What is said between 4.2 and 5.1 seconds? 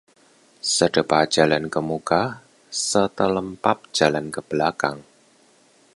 kebelakang